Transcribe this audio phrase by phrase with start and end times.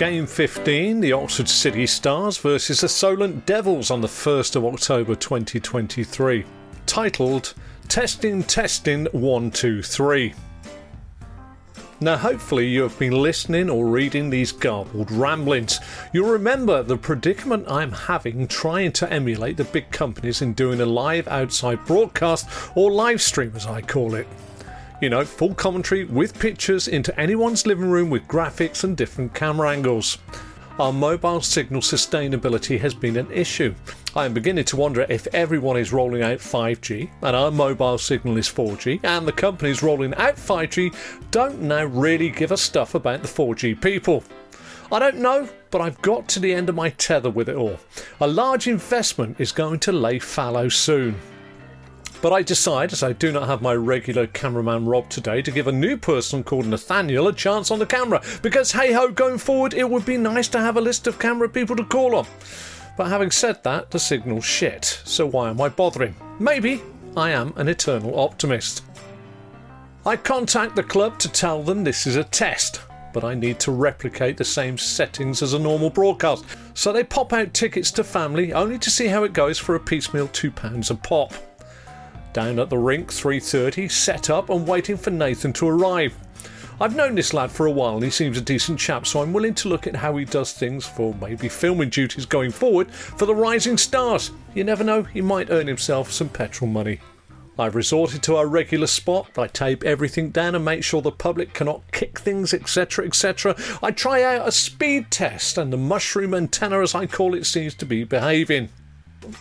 [0.00, 5.14] Game 15, the Oxford City Stars versus the Solent Devils on the 1st of October
[5.14, 6.46] 2023.
[6.86, 7.52] Titled
[7.86, 10.32] Testing, Testing 123.
[12.00, 15.80] Now, hopefully, you have been listening or reading these garbled ramblings.
[16.14, 20.86] You'll remember the predicament I'm having trying to emulate the big companies in doing a
[20.86, 24.26] live outside broadcast or live stream, as I call it.
[25.00, 29.70] You know, full commentary with pictures into anyone's living room with graphics and different camera
[29.70, 30.18] angles
[30.80, 33.74] our mobile signal sustainability has been an issue.
[34.16, 38.38] I am beginning to wonder if everyone is rolling out 5G and our mobile signal
[38.38, 40.96] is 4G, and the companies rolling out 5G
[41.30, 44.24] don't now really give a stuff about the 4G people.
[44.90, 47.78] I don't know, but I've got to the end of my tether with it all.
[48.22, 51.20] A large investment is going to lay fallow soon.
[52.22, 55.68] But I decide, as I do not have my regular cameraman Rob today, to give
[55.68, 58.22] a new person called Nathaniel a chance on the camera.
[58.42, 61.48] Because hey ho, going forward, it would be nice to have a list of camera
[61.48, 62.26] people to call on.
[62.98, 66.14] But having said that, the signal's shit, so why am I bothering?
[66.38, 66.82] Maybe
[67.16, 68.84] I am an eternal optimist.
[70.04, 72.82] I contact the club to tell them this is a test,
[73.14, 76.44] but I need to replicate the same settings as a normal broadcast.
[76.74, 79.80] So they pop out tickets to family only to see how it goes for a
[79.80, 81.32] piecemeal £2 a pop.
[82.32, 86.14] Down at the rink, 3.30, set up and waiting for Nathan to arrive.
[86.80, 89.32] I've known this lad for a while and he seems a decent chap, so I'm
[89.32, 93.26] willing to look at how he does things for maybe filming duties going forward for
[93.26, 94.30] the Rising Stars.
[94.54, 97.00] You never know, he might earn himself some petrol money.
[97.58, 99.36] I've resorted to our regular spot.
[99.36, 103.54] I tape everything down and make sure the public cannot kick things, etc., etc.
[103.82, 107.74] I try out a speed test, and the mushroom antenna, as I call it, seems
[107.74, 108.70] to be behaving.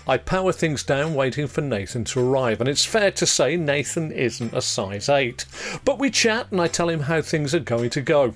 [0.08, 4.12] I power things down waiting for Nathan to arrive, and it's fair to say Nathan
[4.12, 5.46] isn't a size 8.
[5.86, 8.34] But we chat and I tell him how things are going to go.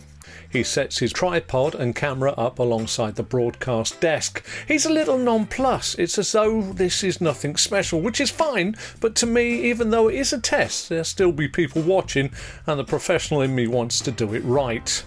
[0.50, 4.46] He sets his tripod and camera up alongside the broadcast desk.
[4.68, 5.98] He's a little nonplussed.
[5.98, 10.10] It's as though this is nothing special, which is fine, but to me, even though
[10.10, 12.32] it is a test, there'll still be people watching,
[12.68, 15.04] and the professional in me wants to do it right.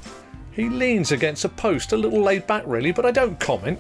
[0.51, 3.79] He leans against a post, a little laid back really, but I don't comment.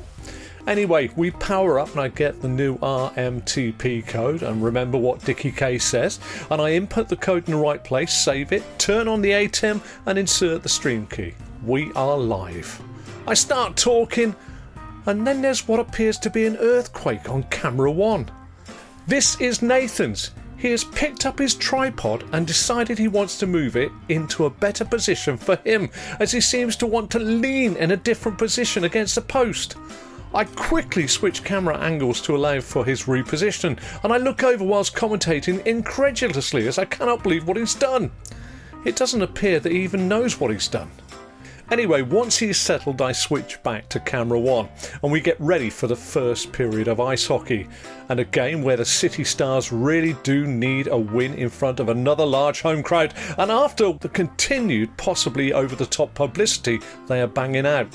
[0.67, 5.53] Anyway, we power up and I get the new RMTP code and remember what Dickie
[5.53, 6.19] K says.
[6.51, 9.81] And I input the code in the right place, save it, turn on the ATEM
[10.07, 11.35] and insert the stream key.
[11.65, 12.83] We are live.
[13.29, 14.35] I start talking
[15.07, 18.29] and then there's what appears to be an earthquake on camera one.
[19.07, 20.33] This is Nathan's.
[20.57, 24.51] He has picked up his tripod and decided he wants to move it into a
[24.51, 28.83] better position for him, as he seems to want to lean in a different position
[28.83, 29.77] against the post.
[30.37, 34.95] I quickly switch camera angles to allow for his reposition, and I look over whilst
[34.95, 38.11] commentating incredulously as I cannot believe what he's done.
[38.85, 40.91] It doesn't appear that he even knows what he's done.
[41.71, 44.69] Anyway, once he's settled, I switch back to camera one
[45.03, 47.67] and we get ready for the first period of ice hockey
[48.11, 51.89] and a game where the City Stars really do need a win in front of
[51.89, 53.15] another large home crowd.
[53.39, 57.89] And after the continued, possibly over the top publicity they are banging out,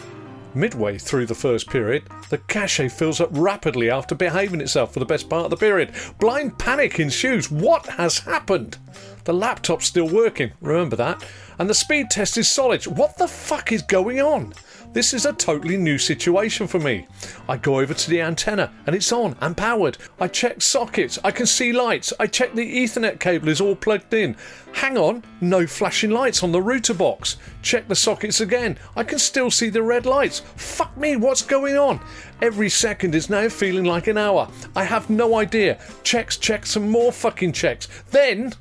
[0.53, 5.05] Midway through the first period, the cache fills up rapidly after behaving itself for the
[5.05, 5.93] best part of the period.
[6.19, 7.49] Blind panic ensues.
[7.49, 8.77] What has happened?
[9.23, 11.23] The laptop's still working, remember that?
[11.57, 12.85] And the speed test is solid.
[12.85, 14.53] What the fuck is going on?
[14.93, 17.07] This is a totally new situation for me.
[17.47, 19.97] I go over to the antenna and it's on and powered.
[20.19, 24.13] I check sockets, I can see lights, I check the Ethernet cable is all plugged
[24.13, 24.35] in.
[24.73, 27.37] Hang on, no flashing lights on the router box.
[27.61, 30.41] Check the sockets again, I can still see the red lights.
[30.57, 32.01] Fuck me, what's going on?
[32.41, 34.49] Every second is now feeling like an hour.
[34.75, 35.79] I have no idea.
[36.03, 37.87] Checks, checks, and more fucking checks.
[38.09, 38.51] Then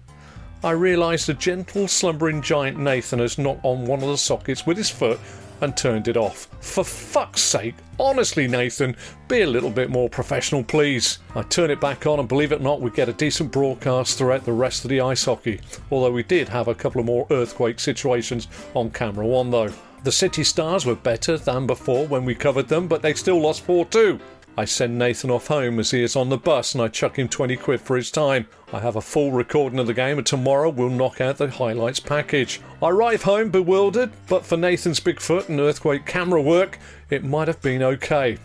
[0.63, 4.77] I realise the gentle slumbering giant Nathan has knocked on one of the sockets with
[4.77, 5.19] his foot
[5.61, 6.49] and turned it off.
[6.61, 8.97] For fuck's sake, honestly, Nathan,
[9.29, 11.19] be a little bit more professional, please.
[11.35, 14.19] I turn it back on, and believe it or not, we get a decent broadcast
[14.19, 15.61] throughout the rest of the ice hockey.
[15.91, 19.73] Although we did have a couple of more earthquake situations on camera one, though.
[20.03, 23.63] The City Stars were better than before when we covered them, but they still lost
[23.65, 24.19] 4 2.
[24.57, 27.29] I send Nathan off home as he is on the bus and I chuck him
[27.29, 28.47] 20 quid for his time.
[28.73, 32.01] I have a full recording of the game and tomorrow we'll knock out the highlights
[32.01, 32.61] package.
[32.83, 37.63] I arrive home bewildered, but for Nathan's Bigfoot and earthquake camera work, it might have
[37.63, 38.39] been okay.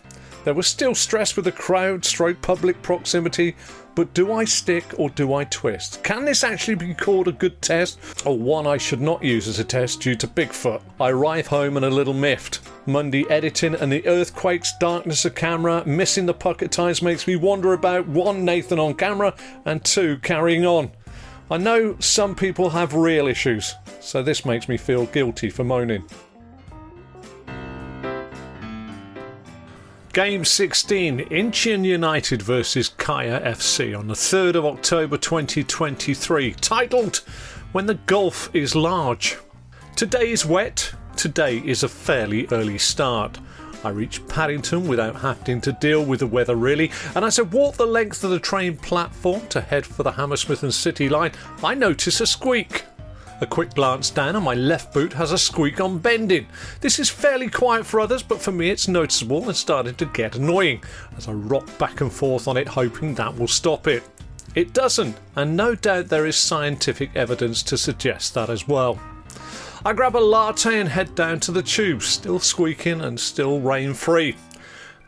[0.46, 3.56] There was still stress with the crowd, stroke public proximity,
[3.96, 6.04] but do I stick or do I twist?
[6.04, 7.98] Can this actually be called a good test
[8.28, 10.84] or one I should not use as a test due to Bigfoot?
[11.00, 12.60] I arrive home and a little miffed.
[12.86, 17.36] Monday editing and the earthquakes, darkness of camera, missing the puck at times makes me
[17.36, 19.34] wonder about one, Nathan on camera,
[19.66, 20.92] and two, carrying on.
[21.50, 26.04] I know some people have real issues, so this makes me feel guilty for moaning.
[30.16, 37.18] Game 16, Incheon United versus Kaya FC on the 3rd of October 2023, titled
[37.74, 39.36] When the Gulf is Large.
[39.98, 43.40] Today is wet, today is a fairly early start.
[43.84, 47.78] I reached Paddington without having to deal with the weather really, and as I walked
[47.78, 51.74] the length of the train platform to head for the Hammersmith and City line, I
[51.74, 52.86] noticed a squeak.
[53.42, 56.48] A quick glance down, and my left boot has a squeak on bending.
[56.80, 60.38] This is fairly quiet for others, but for me it's noticeable and starting to get
[60.38, 60.82] annoying
[61.18, 64.04] as I rock back and forth on it, hoping that will stop it.
[64.56, 68.98] It doesn't, and no doubt there is scientific evidence to suggest that as well.
[69.84, 73.94] I grab a latte and head down to the tube, still squeaking and still rain
[73.94, 74.38] free.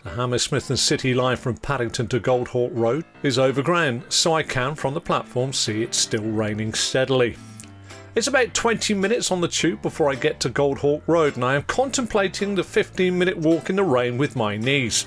[0.04, 4.76] The Hammersmith and City line from Paddington to Goldhawk Road is overground, so I can,
[4.76, 7.38] from the platform, see it's still raining steadily.
[8.18, 11.54] It's about 20 minutes on the tube before I get to Goldhawk Road, and I
[11.54, 15.06] am contemplating the 15 minute walk in the rain with my knees.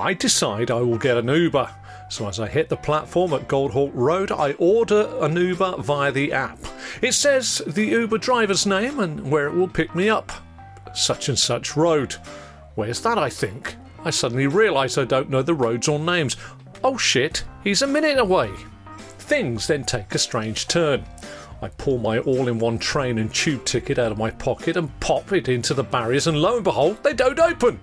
[0.00, 1.72] I decide I will get an Uber.
[2.10, 6.32] So as I hit the platform at Goldhawk Road, I order an Uber via the
[6.32, 6.58] app.
[7.00, 10.32] It says the Uber driver's name and where it will pick me up.
[10.92, 12.16] Such and such road.
[12.74, 13.76] Where's that, I think?
[14.04, 16.36] I suddenly realise I don't know the roads or names.
[16.82, 18.50] Oh shit, he's a minute away.
[19.20, 21.04] Things then take a strange turn.
[21.62, 25.00] I pull my all in one train and tube ticket out of my pocket and
[25.00, 27.80] pop it into the barriers, and lo and behold, they don't open.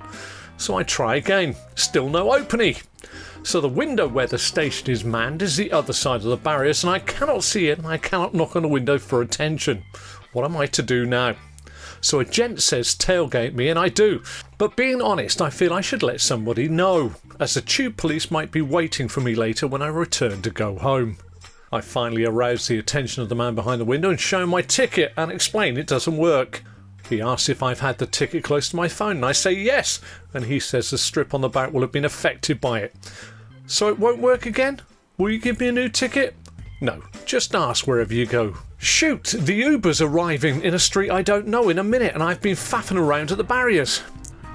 [0.57, 1.55] So I try again.
[1.75, 2.75] Still no opening.
[3.43, 6.83] So the window where the station is manned is the other side of the barriers,
[6.83, 9.83] and I cannot see it, and I cannot knock on the window for attention.
[10.33, 11.35] What am I to do now?
[12.01, 14.21] So a gent says tailgate me, and I do.
[14.59, 18.51] But being honest, I feel I should let somebody know, as the tube police might
[18.51, 21.17] be waiting for me later when I return to go home.
[21.71, 24.61] I finally arouse the attention of the man behind the window and show him my
[24.61, 26.63] ticket and explain it doesn't work.
[27.09, 29.99] He asks if I've had the ticket close to my phone, and I say yes,
[30.33, 32.95] and he says the strip on the back will have been affected by it.
[33.67, 34.81] So it won't work again?
[35.17, 36.35] Will you give me a new ticket?
[36.81, 38.55] No, just ask wherever you go.
[38.77, 42.41] Shoot, the Uber's arriving in a street I don't know in a minute, and I've
[42.41, 44.01] been faffing around at the barriers.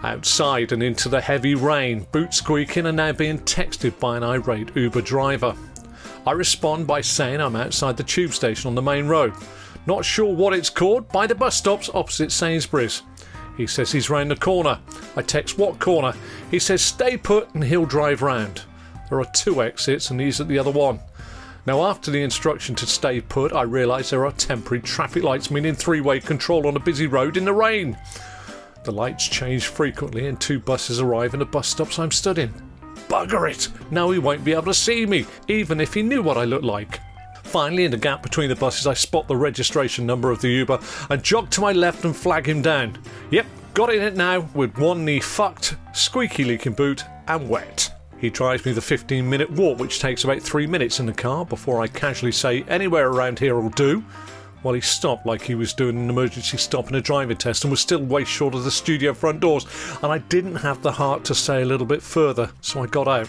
[0.03, 4.75] Outside and into the heavy rain, boots squeaking, and now being texted by an irate
[4.75, 5.55] Uber driver.
[6.27, 9.33] I respond by saying I'm outside the tube station on the main road.
[9.87, 13.03] Not sure what it's called, by the bus stops opposite Sainsbury's.
[13.57, 14.81] He says he's round the corner.
[15.15, 16.15] I text what corner?
[16.51, 18.63] He says stay put and he'll drive round.
[19.09, 20.99] There are two exits and he's at the other one.
[21.65, 25.75] Now, after the instruction to stay put, I realise there are temporary traffic lights, meaning
[25.75, 27.97] three way control on a busy road in the rain.
[28.85, 32.66] The lights change frequently and two buses arrive in the bus stops I'm stood in.
[33.09, 33.69] Bugger it!
[33.91, 36.65] Now he won't be able to see me, even if he knew what I looked
[36.65, 37.01] like.
[37.45, 40.81] Finally, in the gap between the buses, I spot the registration number of the Uber
[41.11, 42.99] and jog to my left and flag him down.
[43.31, 47.93] Yep, got in it now with one knee fucked, squeaky leaking boot, and wet.
[48.19, 51.45] He drives me the 15 minute walk, which takes about 3 minutes in the car
[51.45, 54.05] before I casually say, Anywhere around here will do.
[54.63, 57.71] While he stopped like he was doing an emergency stop in a driving test and
[57.71, 59.67] was still way short of the studio front doors.
[60.03, 63.09] And I didn't have the heart to say a little bit further, so I got
[63.09, 63.29] out.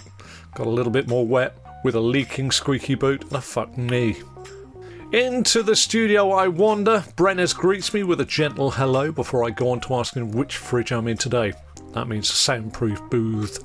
[0.54, 4.16] Got a little bit more wet with a leaking squeaky boot and a fucking knee.
[5.12, 7.04] Into the studio I wander.
[7.16, 10.92] Brenners greets me with a gentle hello before I go on to asking which fridge
[10.92, 11.52] I'm in today.
[11.92, 13.64] That means soundproof booth.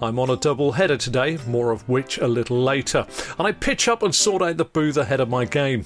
[0.00, 3.06] I'm on a double header today, more of which a little later,
[3.38, 5.84] and I pitch up and sort out the booth ahead of my game.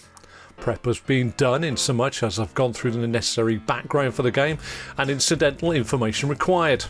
[0.65, 4.23] Prep has been done in so much as I've gone through the necessary background for
[4.23, 4.57] the game
[4.97, 6.87] and incidental information required.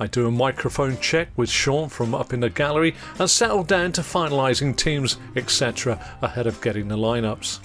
[0.00, 3.92] I do a microphone check with Sean from up in the gallery and settle down
[3.92, 7.60] to finalising teams, etc., ahead of getting the lineups.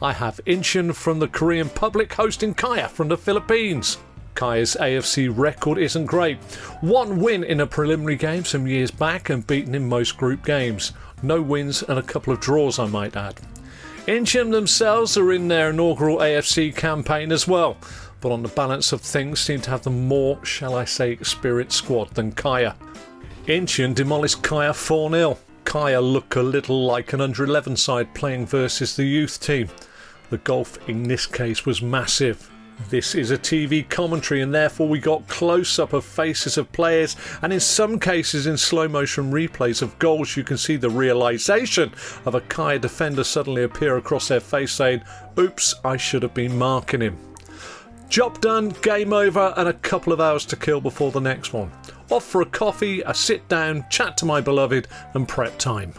[0.00, 3.98] I have Incheon from the Korean public hosting Kaya from the Philippines.
[4.34, 6.38] Kaya's AFC record isn't great.
[6.80, 10.94] One win in a preliminary game some years back and beaten in most group games.
[11.22, 13.38] No wins and a couple of draws, I might add.
[14.08, 17.76] Incheon themselves are in their inaugural AFC campaign as well,
[18.22, 21.76] but on the balance of things seem to have the more, shall I say, experienced
[21.76, 22.74] squad than Kaya.
[23.46, 25.38] Incheon demolished Kaya 4 0.
[25.64, 29.68] Kaya look a little like an under 11 side playing versus the youth team.
[30.30, 32.50] The golf in this case was massive.
[32.88, 37.16] This is a TV commentary, and therefore we got close up of faces of players,
[37.42, 41.92] and in some cases, in slow motion replays of goals, you can see the realization
[42.24, 45.02] of a Kaya defender suddenly appear across their face saying,
[45.38, 47.18] Oops, I should have been marking him.
[48.08, 51.70] Job done, game over, and a couple of hours to kill before the next one.
[52.10, 55.92] Off for a coffee, a sit down, chat to my beloved, and prep time.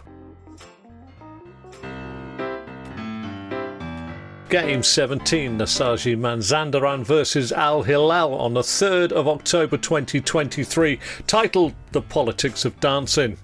[4.50, 12.02] Game 17, Nasaji Mazandaran versus Al Hilal on the 3rd of October 2023, titled The
[12.02, 13.38] Politics of Dancing.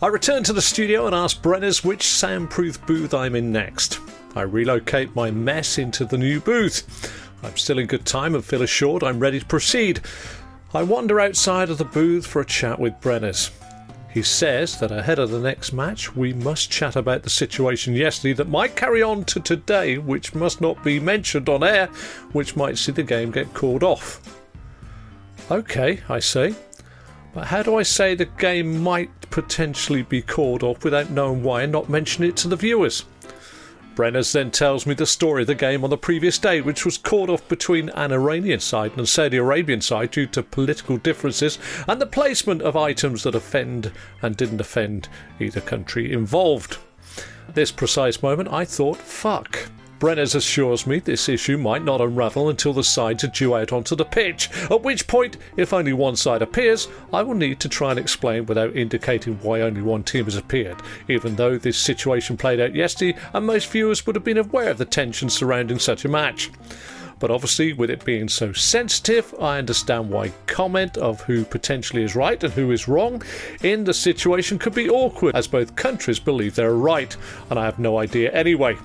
[0.00, 4.00] I return to the studio and ask Brenners which soundproof booth I'm in next.
[4.34, 7.12] I relocate my mess into the new booth.
[7.42, 10.00] I'm still in good time and feel assured I'm ready to proceed.
[10.72, 13.50] I wander outside of the booth for a chat with Brenners.
[14.18, 18.32] He says that ahead of the next match, we must chat about the situation yesterday
[18.32, 21.86] that might carry on to today, which must not be mentioned on air,
[22.32, 24.42] which might see the game get called off.
[25.52, 26.56] Okay, I say.
[27.32, 31.62] But how do I say the game might potentially be called off without knowing why
[31.62, 33.04] and not mention it to the viewers?
[33.98, 36.96] Brenners then tells me the story of the game on the previous day, which was
[36.96, 41.58] called off between an Iranian side and a Saudi Arabian side due to political differences
[41.88, 43.90] and the placement of items that offend
[44.22, 45.08] and didn't offend
[45.40, 46.78] either country involved.
[47.48, 49.68] At this precise moment, I thought, fuck.
[49.98, 53.96] Brenners assures me this issue might not unravel until the sides are due out onto
[53.96, 57.90] the pitch, at which point, if only one side appears, I will need to try
[57.90, 62.60] and explain without indicating why only one team has appeared, even though this situation played
[62.60, 66.08] out yesterday and most viewers would have been aware of the tension surrounding such a
[66.08, 66.52] match.
[67.18, 72.14] But obviously, with it being so sensitive, I understand why comment of who potentially is
[72.14, 73.24] right and who is wrong
[73.64, 77.16] in the situation could be awkward, as both countries believe they're right,
[77.50, 78.76] and I have no idea anyway.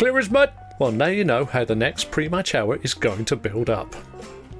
[0.00, 0.50] Clear as mud?
[0.78, 3.94] Well, now you know how the next pre match hour is going to build up.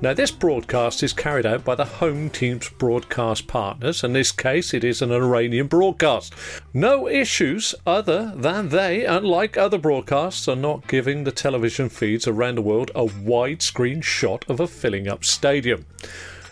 [0.03, 4.05] Now, this broadcast is carried out by the home team's broadcast partners.
[4.05, 6.35] In this case, it is an Iranian broadcast.
[6.75, 12.57] No issues other than they, unlike other broadcasts, are not giving the television feeds around
[12.57, 15.87] the world a widescreen shot of a filling up stadium.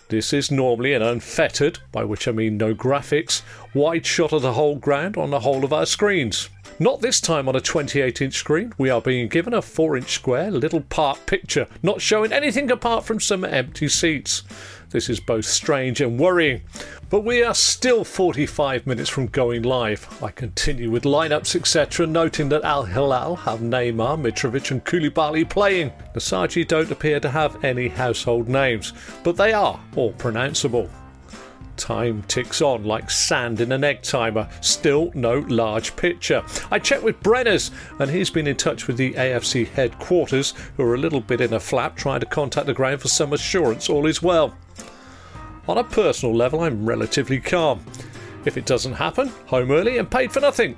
[0.08, 3.42] This is normally an unfettered, by which I mean no graphics,
[3.74, 6.48] wide shot of the whole ground on the whole of our screens.
[6.80, 8.72] Not this time on a 28 inch screen.
[8.78, 13.04] We are being given a 4 inch square little part picture, not showing anything apart
[13.04, 14.44] from some empty seats.
[14.90, 16.62] This is both strange and worrying.
[17.10, 20.22] But we are still 45 minutes from going live.
[20.22, 25.90] I continue with lineups, etc., noting that Al Hilal have Neymar, Mitrovic, and Koulibaly playing.
[26.14, 28.92] Nasaji don't appear to have any household names,
[29.24, 30.88] but they are all pronounceable.
[31.78, 34.48] Time ticks on like sand in an egg timer.
[34.60, 36.42] Still no large picture.
[36.70, 37.70] I checked with Brenners,
[38.00, 41.54] and he's been in touch with the AFC headquarters, who are a little bit in
[41.54, 44.54] a flap trying to contact the ground for some assurance all is well.
[45.68, 47.84] On a personal level, I'm relatively calm.
[48.44, 50.76] If it doesn't happen, home early and paid for nothing.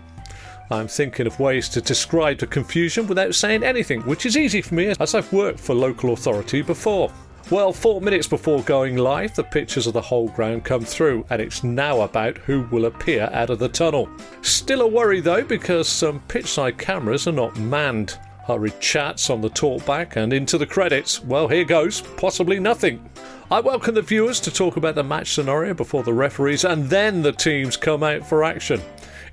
[0.71, 4.75] I'm thinking of ways to describe the confusion without saying anything, which is easy for
[4.75, 7.11] me as I've worked for local authority before.
[7.49, 11.43] Well, four minutes before going live, the pictures of the whole ground come through, and
[11.43, 14.09] it's now about who will appear out of the tunnel.
[14.43, 18.19] Still a worry though, because some pitchside cameras are not manned.
[18.47, 21.25] Hurried chats on the talkback and into the credits.
[21.25, 23.11] Well, here goes, possibly nothing.
[23.51, 27.23] I welcome the viewers to talk about the match scenario before the referees and then
[27.23, 28.81] the teams come out for action.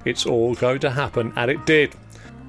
[0.05, 1.93] It's all going to happen, and it did.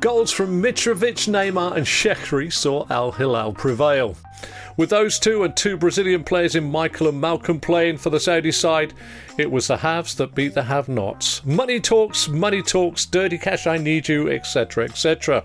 [0.00, 4.16] Goals from Mitrovic, Neymar, and Shaqiri saw Al Hilal prevail.
[4.78, 8.52] With those two and two Brazilian players in Michael and Malcom playing for the Saudi
[8.52, 8.94] side,
[9.36, 11.44] it was the haves that beat the have nots.
[11.44, 14.84] Money talks, money talks, dirty cash, I need you, etc.
[14.84, 15.42] etc.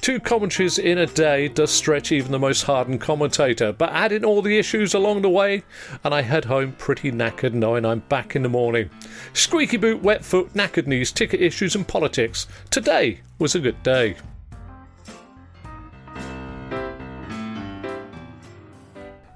[0.00, 4.24] Two commentaries in a day does stretch even the most hardened commentator, but add in
[4.24, 5.64] all the issues along the way,
[6.02, 8.88] and I head home pretty knackered knowing I'm back in the morning.
[9.34, 12.46] Squeaky boot, wet foot, knackered knees, ticket issues, and politics.
[12.70, 14.16] Today was a good day.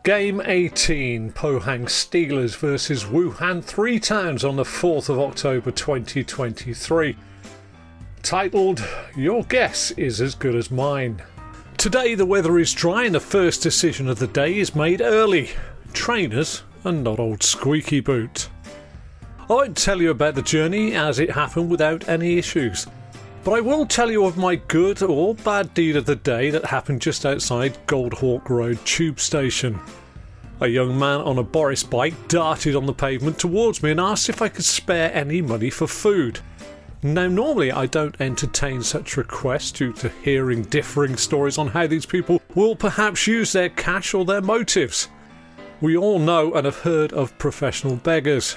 [0.07, 7.17] Game 18 Pohang Steelers versus Wuhan Three Towns on the 4th of October 2023.
[8.23, 11.21] Titled Your Guess is as Good as Mine.
[11.77, 15.51] Today the weather is dry and the first decision of the day is made early.
[15.93, 18.49] Trainers and not old squeaky boot.
[19.41, 22.87] I won't tell you about the journey as it happened without any issues.
[23.47, 26.65] But I will tell you of my good or bad deed of the day that
[26.65, 29.79] happened just outside Goldhawk Road Tube Station.
[30.61, 34.29] A young man on a Boris bike darted on the pavement towards me and asked
[34.29, 36.41] if I could spare any money for food.
[37.05, 42.05] Now, normally I don't entertain such requests due to hearing differing stories on how these
[42.05, 45.07] people will perhaps use their cash or their motives.
[45.81, 48.57] We all know and have heard of professional beggars.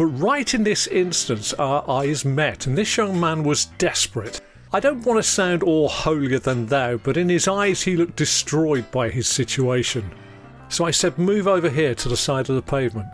[0.00, 4.40] But right in this instance, our eyes met, and this young man was desperate.
[4.72, 8.16] I don't want to sound all holier than thou, but in his eyes he looked
[8.16, 10.10] destroyed by his situation.
[10.70, 13.08] So I said, Move over here to the side of the pavement.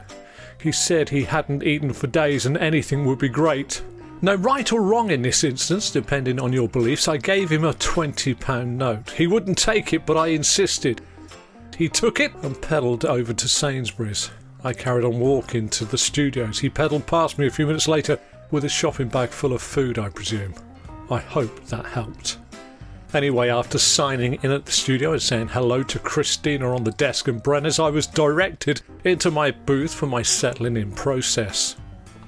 [0.63, 3.83] He said he hadn't eaten for days and anything would be great.
[4.23, 7.75] Now, right or wrong in this instance, depending on your beliefs, I gave him a
[7.75, 9.11] £20 note.
[9.11, 11.01] He wouldn't take it, but I insisted.
[11.77, 14.31] He took it and pedalled over to Sainsbury's.
[14.67, 16.59] I carried on walking to the studios.
[16.59, 18.19] He pedalled past me a few minutes later
[18.51, 20.55] with a shopping bag full of food, I presume.
[21.09, 22.39] I hope that helped.
[23.15, 27.29] Anyway, after signing in at the studio and saying hello to Christina on the desk
[27.29, 31.77] and Brenners, I was directed into my booth for my settling in process.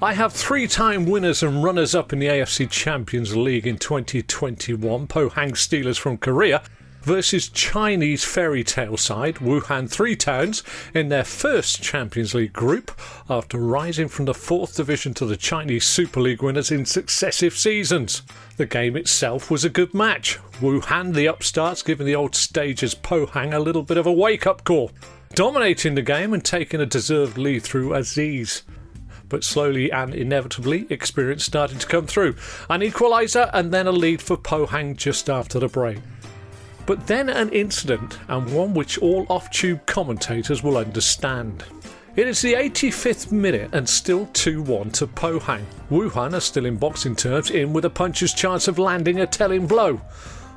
[0.01, 5.07] I have three time winners and runners up in the AFC Champions League in 2021
[5.07, 6.61] Pohang Steelers from Korea
[7.01, 10.63] versus Chinese fairy tale side Wuhan Three Towns
[10.93, 12.91] in their first Champions League group
[13.29, 18.21] after rising from the fourth division to the Chinese Super League winners in successive seasons.
[18.57, 20.39] The game itself was a good match.
[20.59, 24.63] Wuhan, the upstarts, giving the old stagers Pohang a little bit of a wake up
[24.63, 24.91] call,
[25.33, 28.63] dominating the game and taking a deserved lead through Aziz
[29.29, 32.35] but slowly and inevitably, experience started to come through.
[32.69, 35.99] An equaliser and then a lead for Pohang just after the break.
[36.89, 41.63] But then an incident, and one which all off tube commentators will understand.
[42.15, 45.65] It is the 85th minute and still 2 1 to Pohang.
[45.91, 49.67] Wuhan are still in boxing terms, in with a puncher's chance of landing a telling
[49.67, 50.01] blow.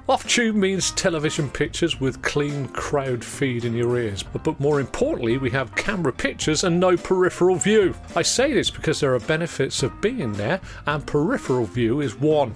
[0.09, 4.81] Off tube means television pictures with clean crowd feed in your ears, but, but more
[4.81, 7.95] importantly, we have camera pictures and no peripheral view.
[8.17, 12.55] I say this because there are benefits of being there, and peripheral view is one.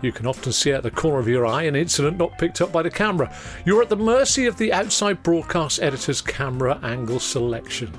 [0.00, 2.70] You can often see out the corner of your eye an incident not picked up
[2.70, 3.34] by the camera.
[3.64, 7.92] You're at the mercy of the outside broadcast editor's camera angle selection.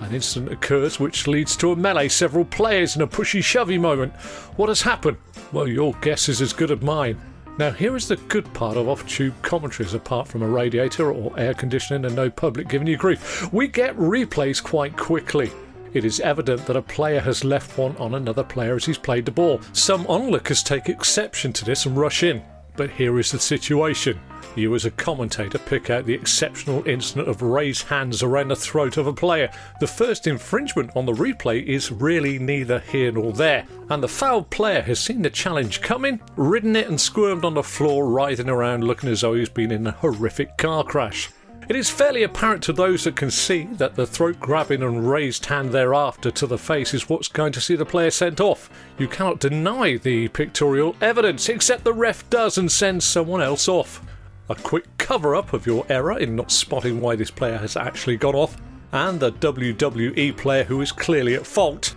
[0.00, 4.14] An incident occurs which leads to a melee, several players in a pushy shovey moment.
[4.56, 5.18] What has happened?
[5.52, 7.20] Well, your guess is as good as mine.
[7.58, 11.38] Now, here is the good part of off tube commentaries, apart from a radiator or
[11.38, 13.52] air conditioning and no public giving you grief.
[13.52, 15.52] We get replays quite quickly.
[15.94, 19.26] It is evident that a player has left one on another player as he's played
[19.26, 19.60] the ball.
[19.72, 22.42] Some onlookers take exception to this and rush in.
[22.76, 24.18] But here is the situation.
[24.56, 28.96] You, as a commentator, pick out the exceptional incident of raised hands around the throat
[28.96, 29.50] of a player.
[29.80, 34.50] The first infringement on the replay is really neither here nor there, and the fouled
[34.50, 38.84] player has seen the challenge coming, ridden it, and squirmed on the floor, writhing around
[38.84, 41.30] looking as though he's been in a horrific car crash.
[41.68, 45.46] It is fairly apparent to those that can see that the throat grabbing and raised
[45.46, 48.68] hand thereafter to the face is what's going to see the player sent off.
[48.98, 54.02] You cannot deny the pictorial evidence, except the ref does and sends someone else off
[54.48, 58.16] a quick cover up of your error in not spotting why this player has actually
[58.16, 58.56] gone off,
[58.92, 61.94] and the WWE player who is clearly at fault.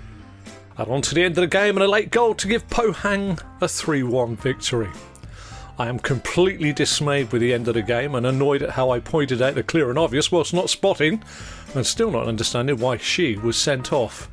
[0.78, 3.42] And on to the end of the game and a late goal to give Pohang
[3.62, 4.90] a 3 1 victory.
[5.78, 9.00] I am completely dismayed with the end of the game and annoyed at how I
[9.00, 11.22] pointed out the clear and obvious whilst not spotting,
[11.74, 14.30] and still not understanding why she was sent off.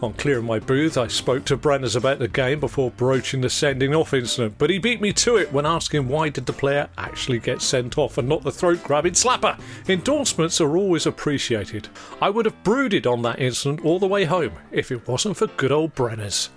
[0.00, 3.94] On clearing my booth, I spoke to Brenners about the game before broaching the sending
[3.94, 7.40] off incident, but he beat me to it when asking why did the player actually
[7.40, 9.58] get sent off and not the throat grabbing slapper.
[9.88, 11.88] Endorsements are always appreciated.
[12.22, 15.48] I would have brooded on that incident all the way home if it wasn't for
[15.48, 16.48] good old Brenners.